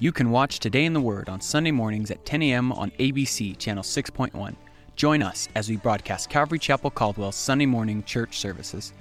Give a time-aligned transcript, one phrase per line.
[0.00, 2.72] You can watch Today in the Word on Sunday mornings at 10 a.m.
[2.72, 4.56] on ABC Channel 6.1.
[4.96, 8.92] Join us as we broadcast Calvary Chapel Caldwell's Sunday morning church services,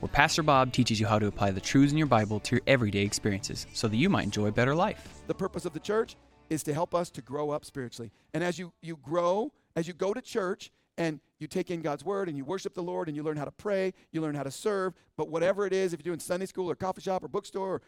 [0.00, 2.62] where Pastor Bob teaches you how to apply the truths in your Bible to your
[2.66, 5.22] everyday experiences so that you might enjoy a better life.
[5.28, 6.16] The purpose of the church
[6.50, 8.10] is to help us to grow up spiritually.
[8.34, 12.04] And as you, you grow, as you go to church and you take in God's
[12.04, 14.42] word and you worship the Lord and you learn how to pray, you learn how
[14.42, 17.28] to serve, but whatever it is, if you're doing Sunday school or coffee shop or
[17.28, 17.82] bookstore or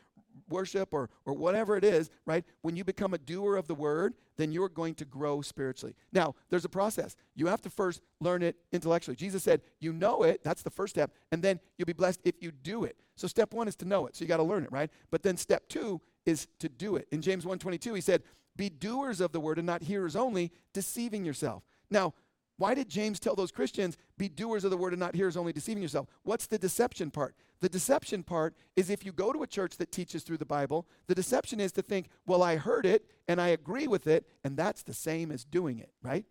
[0.49, 2.45] worship or, or whatever it is, right?
[2.63, 5.95] When you become a doer of the word, then you're going to grow spiritually.
[6.13, 7.17] Now, there's a process.
[7.35, 9.17] You have to first learn it intellectually.
[9.17, 12.35] Jesus said, You know it, that's the first step, and then you'll be blessed if
[12.41, 12.97] you do it.
[13.17, 14.17] So step one is to know it.
[14.17, 14.91] So you got to learn it, right?
[15.11, 17.09] But then step two is to do it.
[17.13, 18.23] In James 1:22, he said,
[18.57, 21.63] Be doers of the word and not hearers only, deceiving yourself.
[21.91, 22.15] Now,
[22.63, 25.53] why did James tell those Christians, be doers of the word and not hearers only,
[25.53, 26.07] deceiving yourself?
[26.23, 27.35] What's the deception part?
[27.59, 30.87] The deception part is if you go to a church that teaches through the Bible,
[31.09, 34.57] the deception is to think, well, I heard it and I agree with it, and
[34.57, 36.25] that's the same as doing it, right?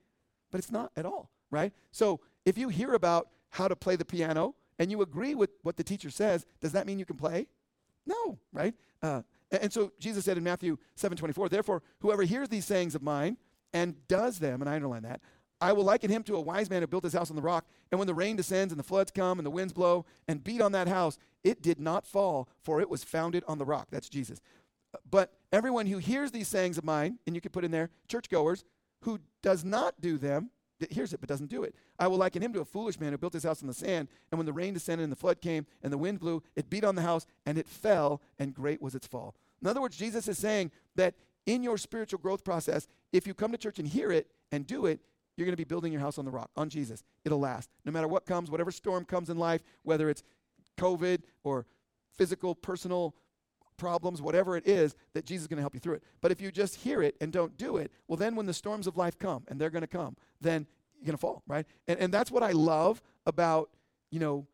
[0.52, 1.74] But it's not at all, right?
[1.92, 5.76] So if you hear about how to play the piano and you agree with what
[5.76, 7.48] the teacher says, does that mean you can play?
[8.06, 8.74] No, right?
[9.04, 13.02] Uh, and so Jesus said in Matthew 7 24, therefore, whoever hears these sayings of
[13.02, 13.36] mine
[13.74, 15.20] and does them, and I underline that,
[15.62, 17.66] I will liken him to a wise man who built his house on the rock.
[17.92, 20.60] And when the rain descends and the floods come and the winds blow and beat
[20.60, 23.88] on that house, it did not fall, for it was founded on the rock.
[23.92, 24.42] That's Jesus.
[25.10, 28.66] But everyone who hears these sayings of mine, and you could put in there churchgoers,
[29.02, 30.50] who does not do them,
[30.90, 31.76] hears it but doesn't do it.
[32.00, 34.08] I will liken him to a foolish man who built his house on the sand,
[34.32, 36.84] and when the rain descended and the flood came and the wind blew, it beat
[36.84, 39.36] on the house and it fell, and great was its fall.
[39.62, 41.14] In other words, Jesus is saying that
[41.46, 44.88] in your spiritual growth process, if you come to church and hear it and do
[44.88, 45.00] it,
[45.42, 47.04] you're going to be building your house on the rock, on Jesus.
[47.26, 47.70] It'll last.
[47.86, 50.24] No matter what comes, whatever storm comes in life, whether it's
[50.78, 51.66] COVID or
[52.18, 53.16] physical, personal
[53.78, 56.04] problems, whatever it is, that Jesus is going to help you through it.
[56.22, 58.86] But if you just hear it and don't do it, well, then when the storms
[58.86, 60.68] of life come, and they're going to come, then
[61.00, 61.66] you're going to fall, right?
[61.88, 63.72] And, and that's what I love about,
[64.12, 64.46] you know,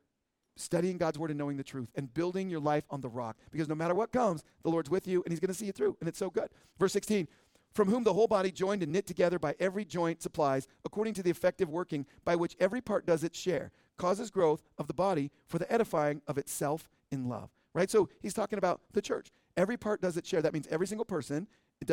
[0.55, 3.37] studying God's word and knowing the truth and building your life on the rock.
[3.51, 5.71] Because no matter what comes, the Lord's with you and he's going to see you
[5.71, 5.95] through.
[5.99, 6.49] And it's so good.
[6.79, 7.27] Verse 16
[7.73, 11.23] from whom the whole body joined and knit together by every joint supplies, according to
[11.23, 15.31] the effective working by which every part does its share, causes growth of the body
[15.45, 17.49] for the edifying of itself in love.
[17.73, 17.91] Right?
[17.91, 19.31] So he's talking about the church.
[19.55, 20.41] Every part does its share.
[20.41, 21.47] That means every single person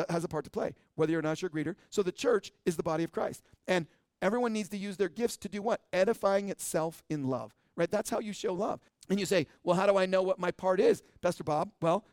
[0.09, 1.75] has a part to play, whether you're usher or greeter.
[1.91, 3.43] So the church is the body of Christ.
[3.69, 3.87] And
[4.23, 5.83] everyone needs to use their gifts to do what?
[5.93, 7.55] Edifying itself in love.
[7.77, 7.91] Right?
[7.91, 8.81] That's how you show love.
[9.11, 11.71] And you say, well, how do I know what my part is, Pastor Bob?
[11.83, 12.05] Well,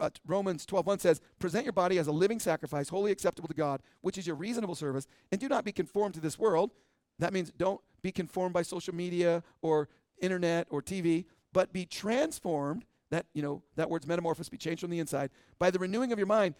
[0.00, 3.82] uh, Romans 12:1 says, "Present your body as a living sacrifice, holy acceptable to God,
[4.00, 6.72] which is your reasonable service, and do not be conformed to this world."
[7.18, 9.88] That means don't be conformed by social media or
[10.20, 12.84] internet or TV, but be transformed.
[13.10, 16.18] That you know that word's metamorphosis, be changed from the inside by the renewing of
[16.18, 16.54] your mind,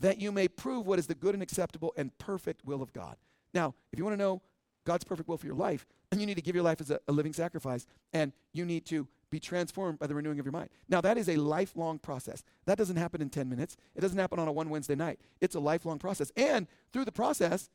[0.00, 3.16] that you may prove what is the good and acceptable and perfect will of God.
[3.54, 4.42] Now, if you want to know
[4.84, 6.98] God's perfect will for your life, then you need to give your life as a,
[7.08, 10.68] a living sacrifice, and you need to be transformed by the renewing of your mind.
[10.88, 12.44] Now, that is a lifelong process.
[12.66, 13.78] That doesn't happen in 10 minutes.
[13.96, 15.18] It doesn't happen on a one Wednesday night.
[15.40, 16.30] It's a lifelong process.
[16.36, 17.70] And through the process,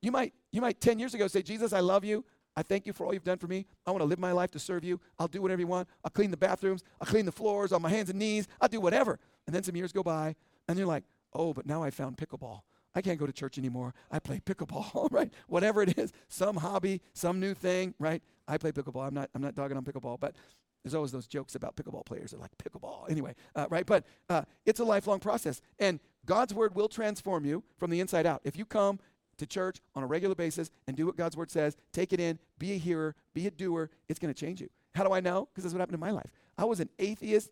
[0.00, 2.24] you might, you might 10 years ago say, Jesus, I love you.
[2.56, 3.66] I thank you for all you've done for me.
[3.86, 5.00] I want to live my life to serve you.
[5.18, 5.86] I'll do whatever you want.
[6.02, 6.82] I'll clean the bathrooms.
[7.00, 8.48] I'll clean the floors on my hands and knees.
[8.60, 9.18] I'll do whatever.
[9.46, 10.34] And then some years go by,
[10.68, 12.60] and you're like, oh, but now I found pickleball.
[12.94, 13.94] I can't go to church anymore.
[14.10, 15.32] I play pickleball, right?
[15.48, 18.22] Whatever it is, some hobby, some new thing, right?
[18.46, 19.06] I play pickleball.
[19.06, 20.36] I'm not, I'm not dogging on pickleball, but
[20.82, 22.32] there's always those jokes about pickleball players.
[22.32, 23.10] They're like, pickleball.
[23.10, 23.86] Anyway, uh, right?
[23.86, 25.60] But uh, it's a lifelong process.
[25.78, 28.40] And God's word will transform you from the inside out.
[28.44, 28.98] If you come
[29.38, 32.38] to church on a regular basis and do what God's word says, take it in,
[32.58, 34.68] be a hearer, be a doer, it's going to change you.
[34.94, 35.48] How do I know?
[35.50, 36.30] Because that's what happened in my life.
[36.58, 37.50] I was an atheist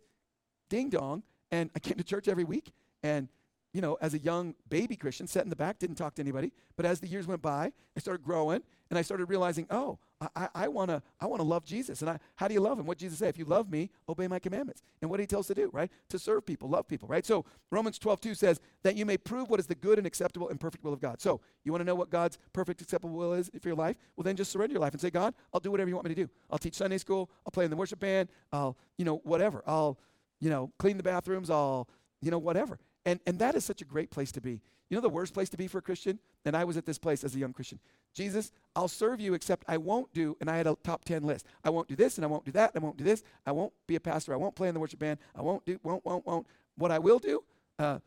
[0.68, 2.72] ding dong, and I came to church every week.
[3.02, 3.28] And,
[3.72, 6.52] you know, as a young baby Christian, sat in the back, didn't talk to anybody.
[6.76, 9.98] But as the years went by, I started growing, and I started realizing, oh,
[10.36, 12.02] I, I want to I wanna love Jesus.
[12.02, 12.84] And I, how do you love him?
[12.84, 13.28] What Jesus say?
[13.28, 14.82] if you love me, obey my commandments.
[15.00, 15.90] And what he tells us to do, right?
[16.10, 17.24] To serve people, love people, right?
[17.24, 20.50] So Romans 12, 2 says that you may prove what is the good and acceptable
[20.50, 21.20] and perfect will of God.
[21.20, 23.96] So you want to know what God's perfect, acceptable will is for your life?
[24.16, 26.14] Well, then just surrender your life and say, God, I'll do whatever you want me
[26.14, 26.30] to do.
[26.50, 27.30] I'll teach Sunday school.
[27.46, 28.28] I'll play in the worship band.
[28.52, 29.62] I'll, you know, whatever.
[29.66, 29.98] I'll,
[30.40, 31.48] you know, clean the bathrooms.
[31.48, 31.88] I'll,
[32.20, 32.78] you know, whatever.
[33.04, 34.60] And, and that is such a great place to be.
[34.88, 36.18] You know the worst place to be for a Christian?
[36.44, 37.78] And I was at this place as a young Christian.
[38.12, 41.46] Jesus, I'll serve you, except I won't do, and I had a top 10 list.
[41.62, 43.22] I won't do this, and I won't do that, and I won't do this.
[43.46, 44.34] I won't be a pastor.
[44.34, 45.20] I won't play in the worship band.
[45.34, 46.46] I won't do, won't, won't, won't.
[46.76, 47.44] What I will do,
[47.78, 48.00] uh,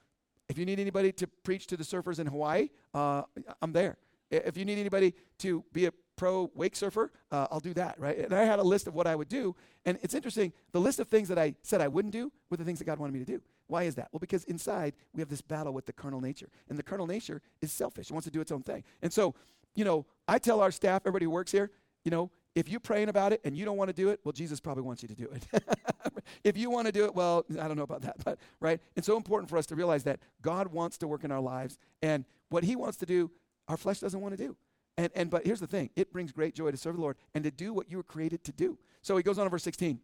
[0.50, 3.24] if you need anybody to preach to the surfers in Hawaii, uh,
[3.62, 3.98] I'm there.
[4.30, 8.18] If you need anybody to be a pro wake surfer, uh, I'll do that, right?
[8.18, 9.56] And I had a list of what I would do.
[9.86, 12.66] And it's interesting, the list of things that I said I wouldn't do were the
[12.66, 13.42] things that God wanted me to do.
[13.68, 14.10] Why is that?
[14.12, 16.50] Well, because inside we have this battle with the carnal nature.
[16.69, 18.83] And the carnal nature is selfish, it wants to do its own thing.
[19.01, 19.36] And so,
[19.75, 21.71] you know, I tell our staff, everybody who works here,
[22.04, 24.31] you know, if you're praying about it and you don't want to do it, well,
[24.31, 25.63] Jesus probably wants you to do it.
[26.44, 28.80] if you want to do it, well, I don't know about that, but right?
[28.95, 31.77] It's so important for us to realize that God wants to work in our lives,
[32.01, 33.31] and what He wants to do,
[33.68, 34.56] our flesh doesn't want to do.
[34.98, 37.44] And, and but here's the thing it brings great joy to serve the Lord and
[37.44, 38.77] to do what you were created to do.
[39.01, 40.00] So he goes on in verse 16.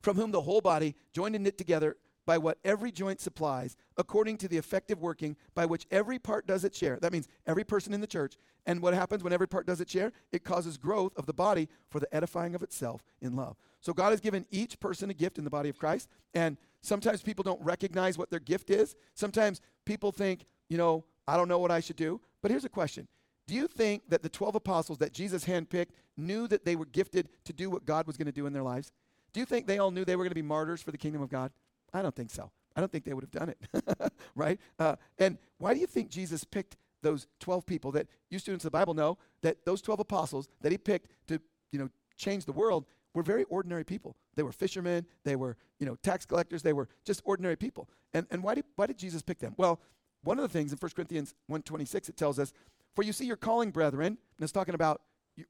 [0.00, 4.38] From whom the whole body, joined and knit together by what every joint supplies, according
[4.38, 6.98] to the effective working by which every part does its share.
[7.00, 8.36] That means every person in the church.
[8.66, 10.12] And what happens when every part does its share?
[10.32, 13.56] It causes growth of the body for the edifying of itself in love.
[13.80, 16.08] So God has given each person a gift in the body of Christ.
[16.32, 18.96] And sometimes people don't recognize what their gift is.
[19.14, 22.20] Sometimes people think, you know, I don't know what I should do.
[22.40, 23.06] But here's a question
[23.46, 27.28] Do you think that the 12 apostles that Jesus handpicked knew that they were gifted
[27.44, 28.92] to do what God was going to do in their lives?
[29.34, 31.20] Do you think they all knew they were going to be martyrs for the kingdom
[31.20, 31.50] of God?
[31.94, 32.50] I don't think so.
[32.76, 34.58] I don't think they would have done it, right?
[34.78, 38.72] Uh, and why do you think Jesus picked those 12 people that you students of
[38.72, 42.52] the Bible know that those 12 apostles that he picked to, you know, change the
[42.52, 44.16] world were very ordinary people.
[44.34, 47.88] They were fishermen, they were, you know, tax collectors, they were just ordinary people.
[48.12, 49.54] And, and why, did, why did Jesus pick them?
[49.56, 49.80] Well,
[50.24, 52.52] one of the things in 1 Corinthians 1.26, it tells us,
[52.96, 55.02] For you see your calling, brethren, and it's talking about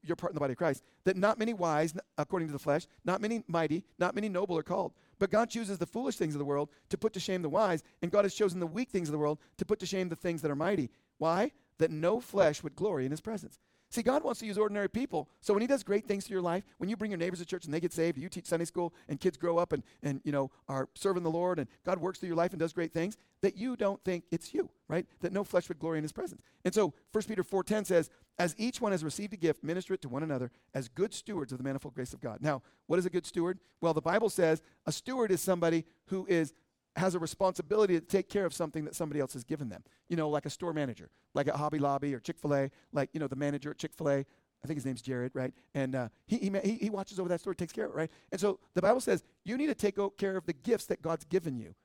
[0.03, 2.87] your part in the body of Christ, that not many wise, according to the flesh,
[3.03, 4.93] not many mighty, not many noble are called.
[5.19, 7.83] But God chooses the foolish things of the world to put to shame the wise,
[8.01, 10.15] and God has chosen the weak things of the world to put to shame the
[10.15, 10.89] things that are mighty.
[11.17, 11.51] Why?
[11.77, 13.59] That no flesh would glory in his presence.
[13.89, 15.29] See, God wants to use ordinary people.
[15.41, 17.45] So when He does great things to your life, when you bring your neighbors to
[17.45, 20.21] church and they get saved, you teach Sunday school and kids grow up and, and
[20.23, 22.93] you know are serving the Lord and God works through your life and does great
[22.93, 25.05] things, that you don't think it's you, right?
[25.21, 26.41] That no flesh would glory in His presence.
[26.63, 30.01] And so 1 Peter 4.10 says, as each one has received a gift, minister it
[30.01, 32.39] to one another as good stewards of the manifold grace of God.
[32.41, 33.59] Now, what is a good steward?
[33.79, 36.53] Well, the Bible says a steward is somebody who is
[36.95, 39.83] has a responsibility to take care of something that somebody else has given them.
[40.07, 43.09] You know, like a store manager, like at Hobby Lobby or Chick fil A, like,
[43.13, 44.25] you know, the manager at Chick fil A.
[44.63, 45.53] I think his name's Jared, right?
[45.75, 48.11] And uh, he, he, he watches over that store, takes care of it, right?
[48.31, 51.25] And so the Bible says you need to take care of the gifts that God's
[51.25, 51.75] given you,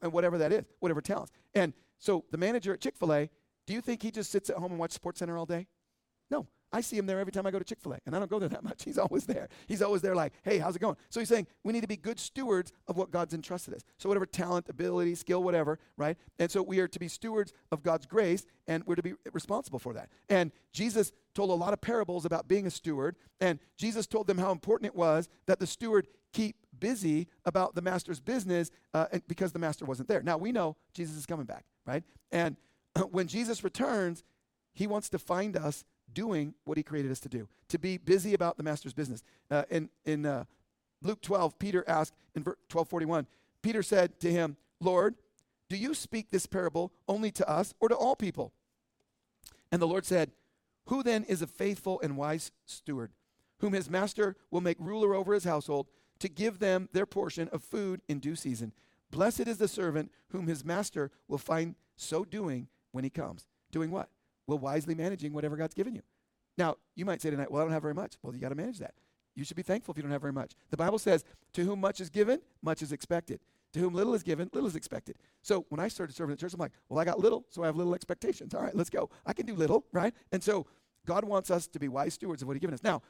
[0.00, 1.32] and whatever that is, whatever talents.
[1.54, 3.30] And so the manager at Chick fil A,
[3.66, 5.66] do you think he just sits at home and watches Sports Center all day?
[6.30, 8.18] No, I see him there every time I go to Chick fil A, and I
[8.18, 8.84] don't go there that much.
[8.84, 9.48] He's always there.
[9.66, 10.96] He's always there, like, hey, how's it going?
[11.08, 13.82] So he's saying we need to be good stewards of what God's entrusted us.
[13.98, 16.16] So, whatever talent, ability, skill, whatever, right?
[16.38, 19.78] And so we are to be stewards of God's grace, and we're to be responsible
[19.78, 20.08] for that.
[20.28, 24.38] And Jesus told a lot of parables about being a steward, and Jesus told them
[24.38, 29.52] how important it was that the steward keep busy about the master's business uh, because
[29.52, 30.22] the master wasn't there.
[30.22, 32.02] Now, we know Jesus is coming back, right?
[32.30, 32.56] And
[33.10, 34.24] when Jesus returns,
[34.72, 35.84] he wants to find us
[36.14, 39.22] doing what he created us to do, to be busy about the master's business.
[39.50, 40.44] Uh, in in uh,
[41.02, 43.26] Luke 12, Peter asked in 1241,
[43.62, 45.14] Peter said to him, Lord,
[45.68, 48.52] do you speak this parable only to us or to all people?
[49.72, 50.32] And the Lord said,
[50.86, 53.12] Who then is a faithful and wise steward,
[53.58, 55.86] whom his master will make ruler over his household,
[56.18, 58.72] to give them their portion of food in due season?
[59.10, 63.46] Blessed is the servant whom his master will find so doing when he comes.
[63.70, 64.08] Doing what?
[64.50, 66.02] Well, wisely managing whatever God's given you.
[66.58, 68.16] Now, you might say tonight, well, I don't have very much.
[68.22, 68.94] Well, you got to manage that.
[69.36, 70.52] You should be thankful if you don't have very much.
[70.70, 73.40] The Bible says, to whom much is given, much is expected.
[73.74, 75.16] To whom little is given, little is expected.
[75.42, 77.66] So when I started serving the church, I'm like, well, I got little, so I
[77.66, 78.52] have little expectations.
[78.52, 79.08] All right, let's go.
[79.24, 80.12] I can do little, right?
[80.32, 80.66] And so
[81.06, 82.82] God wants us to be wise stewards of what He's given us.
[82.82, 83.02] Now,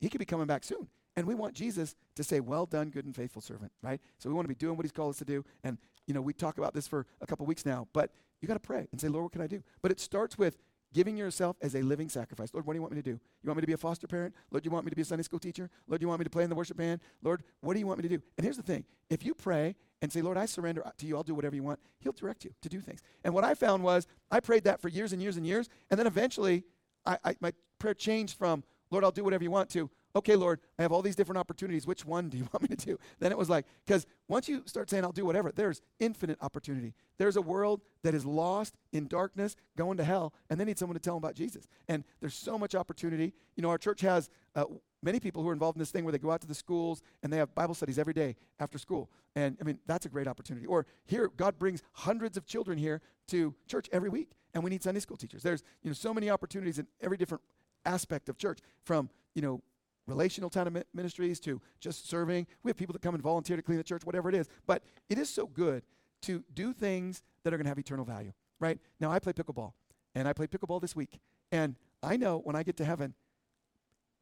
[0.00, 0.86] He could be coming back soon.
[1.16, 4.00] And we want Jesus to say, well done, good and faithful servant, right?
[4.18, 5.44] So we want to be doing what He's called us to do.
[5.64, 8.54] And, you know, we talk about this for a couple weeks now, but you got
[8.54, 9.64] to pray and say, Lord, what can I do?
[9.82, 10.58] But it starts with
[10.92, 12.52] giving yourself as a living sacrifice.
[12.52, 13.20] Lord, what do you want me to do?
[13.42, 14.34] You want me to be a foster parent?
[14.50, 15.70] Lord, you want me to be a Sunday school teacher?
[15.86, 17.00] Lord, you want me to play in the worship band?
[17.22, 18.22] Lord, what do you want me to do?
[18.36, 21.22] And here's the thing if you pray and say, Lord, I surrender to you, I'll
[21.22, 23.00] do whatever you want, He'll direct you to do things.
[23.24, 25.98] And what I found was I prayed that for years and years and years, and
[25.98, 26.64] then eventually
[27.04, 30.60] I, I, my prayer changed from, Lord, I'll do whatever you want to, okay, Lord,
[30.78, 31.86] I have all these different opportunities.
[31.86, 32.98] Which one do you want me to do?
[33.18, 36.94] Then it was like, because once you start saying, I'll do whatever, there's infinite opportunity.
[37.18, 40.94] There's a world that is lost in darkness, going to hell, and they need someone
[40.94, 41.66] to tell them about Jesus.
[41.88, 43.32] And there's so much opportunity.
[43.56, 44.64] You know, our church has uh,
[45.02, 47.02] many people who are involved in this thing where they go out to the schools
[47.22, 49.10] and they have Bible studies every day after school.
[49.36, 50.66] And I mean, that's a great opportunity.
[50.66, 54.82] Or here, God brings hundreds of children here to church every week, and we need
[54.82, 55.42] Sunday school teachers.
[55.42, 57.42] There's, you know, so many opportunities in every different
[57.84, 59.62] aspect of church from, you know,
[60.08, 62.46] relational time of ministries to just serving.
[62.62, 64.48] We have people that come and volunteer to clean the church, whatever it is.
[64.66, 65.82] But it is so good
[66.22, 68.78] to do things that are going to have eternal value, right?
[68.98, 69.72] Now, I play pickleball,
[70.14, 71.20] and I played pickleball this week.
[71.52, 73.14] And I know when I get to heaven,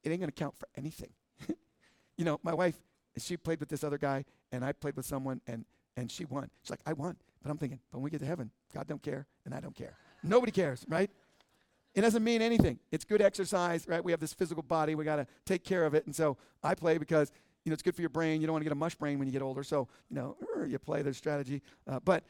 [0.02, 1.11] it ain't going to count for anything.
[2.16, 2.76] you know, my wife,
[3.16, 5.64] she played with this other guy, and I played with someone, and,
[5.97, 6.50] and she won.
[6.62, 7.16] She's like, I won.
[7.43, 9.75] But I'm thinking, but when we get to heaven, God don't care, and I don't
[9.75, 9.97] care.
[10.23, 11.11] Nobody cares, right?
[11.97, 12.79] It doesn't mean anything.
[12.93, 14.05] It's good exercise, right?
[14.05, 14.95] We have this physical body.
[14.95, 16.05] We got to take care of it.
[16.05, 17.33] And so I play because,
[17.65, 18.43] you know, it's good for your brain.
[18.43, 19.65] You don't want to get a mush brain when you get older.
[19.65, 20.37] So, you know,
[20.69, 21.62] you play, there's strategy.
[21.88, 22.23] Uh, but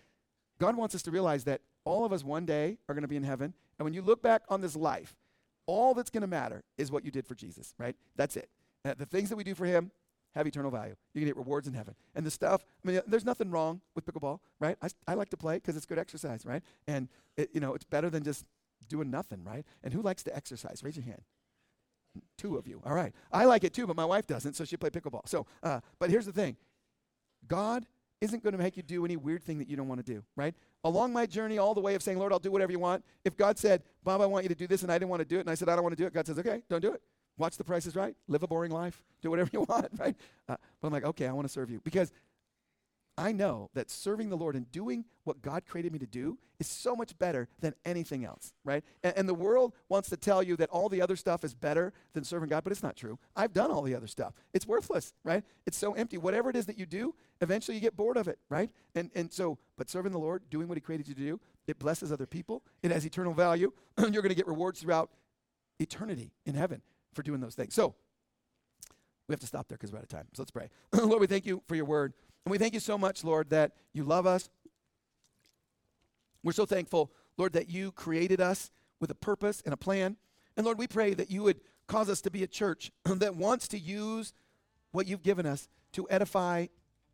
[0.61, 3.16] God wants us to realize that all of us one day are going to be
[3.16, 3.52] in heaven.
[3.78, 5.16] And when you look back on this life,
[5.66, 7.96] all that's going to matter is what you did for Jesus, right?
[8.14, 8.49] That's it.
[8.85, 9.90] Uh, the things that we do for him
[10.37, 10.94] have eternal value.
[11.12, 11.96] You're going to get rewards in heaven.
[12.14, 14.76] And the stuff, I mean, there's nothing wrong with pickleball, right?
[14.80, 16.62] I, I like to play because it's good exercise, right?
[16.87, 18.44] And, it, you know, it's better than just
[18.88, 19.64] doing nothing, right?
[19.83, 20.83] And who likes to exercise?
[20.83, 21.23] Raise your hand.
[22.38, 22.80] Two of you.
[22.85, 23.12] All right.
[23.33, 25.28] I like it too, but my wife doesn't, so she play pickleball.
[25.28, 26.56] So, uh, but here's the thing
[27.47, 27.87] God
[28.21, 30.23] isn't going to make you do any weird thing that you don't want to do,
[30.37, 30.54] right?
[30.85, 33.04] Along my journey, all the way of saying, Lord, I'll do whatever you want.
[33.25, 35.28] If God said, Bob, I want you to do this, and I didn't want to
[35.28, 36.80] do it, and I said, I don't want to do it, God says, okay, don't
[36.80, 37.02] do it.
[37.38, 38.16] Watch the Price Is Right.
[38.28, 39.02] Live a boring life.
[39.21, 40.16] Do whatever you want, right?
[40.49, 41.80] Uh, but I'm like, okay, I want to serve you.
[41.85, 42.12] Because
[43.18, 46.66] I know that serving the Lord and doing what God created me to do is
[46.66, 48.85] so much better than anything else, right?
[49.02, 51.92] And, and, the world wants to tell you that all the other stuff is better
[52.12, 53.18] than serving God, but it's not true.
[53.35, 54.35] I've done all the other stuff.
[54.52, 55.44] It's worthless, right?
[55.66, 56.18] It's so empty.
[56.18, 58.70] Whatever it is that you do, eventually you get bored of it, right?
[58.94, 61.78] And, and so, but serving the Lord, doing what He created you to do, it
[61.78, 62.62] blesses other people.
[62.82, 63.73] It has eternal value.
[63.96, 65.11] And you're going to get rewards throughout
[65.78, 66.82] eternity in heaven
[67.14, 67.75] for doing those things.
[67.75, 67.94] So,
[69.28, 70.26] we have to stop there because we're out of time.
[70.35, 70.68] So let's pray.
[70.92, 72.12] Lord, we thank you for your word.
[72.46, 74.48] And we thank you so much, Lord, that you love us.
[76.44, 80.16] We're so thankful, Lord, that you created us with a purpose and a plan.
[80.56, 83.66] And Lord, we pray that you would cause us to be a church that wants
[83.68, 84.32] to use
[84.92, 86.66] what you've given us to edify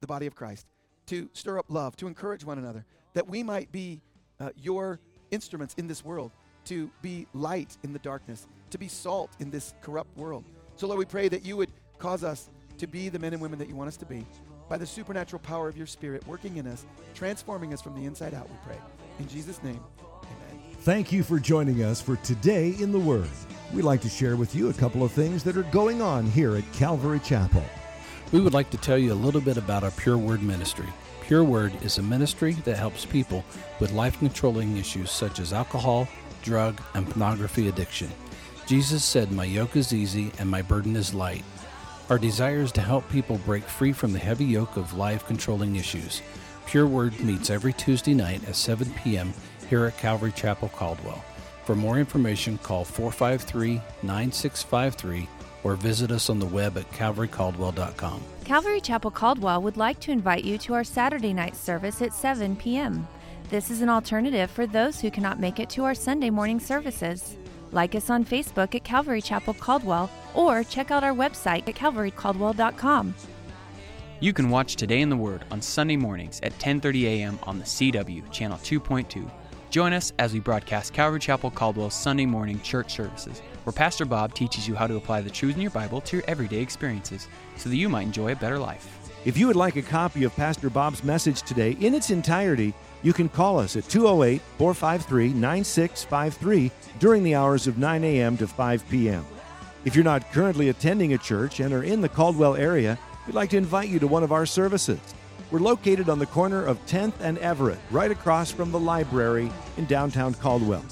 [0.03, 0.67] the body of Christ,
[1.07, 2.85] to stir up love, to encourage one another,
[3.15, 4.03] that we might be
[4.39, 6.31] uh, your instruments in this world,
[6.67, 10.45] to be light in the darkness, to be salt in this corrupt world.
[10.77, 13.59] So, Lord, we pray that you would cause us to be the men and women
[13.61, 14.27] that you want us to be
[14.73, 18.33] by the supernatural power of your Spirit working in us, transforming us from the inside
[18.33, 18.79] out, we pray.
[19.19, 19.79] In Jesus' name,
[20.23, 20.63] amen.
[20.79, 23.29] Thank you for joining us for Today in the Word.
[23.75, 26.57] We'd like to share with you a couple of things that are going on here
[26.57, 27.63] at Calvary Chapel.
[28.33, 30.89] We would like to tell you a little bit about our Pure Word ministry.
[31.21, 33.45] Pure Word is a ministry that helps people
[33.79, 36.09] with life controlling issues such as alcohol,
[36.41, 38.11] drug, and pornography addiction.
[38.65, 41.45] Jesus said, My yoke is easy and my burden is light.
[42.11, 45.77] Our desire is to help people break free from the heavy yoke of life controlling
[45.77, 46.21] issues.
[46.67, 49.33] Pure Word meets every Tuesday night at 7 p.m.
[49.69, 51.25] here at Calvary Chapel Caldwell.
[51.65, 55.29] For more information, call 453 9653
[55.65, 58.23] or visit us on the web at calvarycaldwell.com.
[58.45, 62.57] Calvary Chapel Caldwell would like to invite you to our Saturday night service at 7
[62.57, 63.07] p.m.
[63.49, 67.37] This is an alternative for those who cannot make it to our Sunday morning services.
[67.73, 73.15] Like us on Facebook at Calvary Chapel Caldwell or check out our website at calvarycaldwell.com.
[74.21, 77.39] You can watch Today in the Word on Sunday mornings at 10:30 a.m.
[77.43, 79.29] on the CW channel 2.2.
[79.71, 84.35] Join us as we broadcast Calvary Chapel Caldwell's Sunday morning church services, where Pastor Bob
[84.35, 87.27] teaches you how to apply the truths in your Bible to your everyday experiences
[87.57, 89.12] so that you might enjoy a better life.
[89.25, 92.75] If you would like a copy of Pastor Bob's message today in its entirety,
[93.05, 98.37] you can call us at 208 453 9653 during the hours of 9 a.m.
[98.39, 99.25] to 5 p.m.
[99.85, 103.51] If you're not currently attending a church and are in the Caldwell area, we'd like
[103.51, 104.99] to invite you to one of our services.
[105.53, 109.85] We're located on the corner of 10th and Everett, right across from the library in
[109.85, 110.85] downtown Caldwell.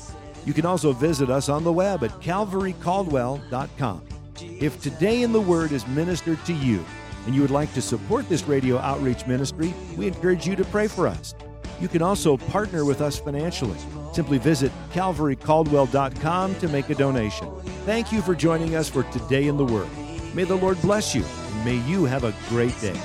[0.47, 4.03] You can also visit us on the web at calvarycaldwell.com.
[4.39, 6.85] If today in the Word is ministered to you
[7.27, 10.89] and you would like to support this radio outreach ministry, we encourage you to pray
[10.89, 11.35] for us.
[11.81, 13.79] You can also partner with us financially.
[14.12, 17.49] Simply visit calvarycaldwell.com to make a donation.
[17.87, 19.89] Thank you for joining us for Today in the Word.
[20.35, 23.00] May the Lord bless you, and may you have a great day.